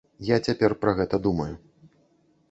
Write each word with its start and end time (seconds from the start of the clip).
Я 0.27 0.37
цяпер 0.45 0.71
пра 0.85 0.93
гэта 0.99 1.19
думаю. 1.27 1.51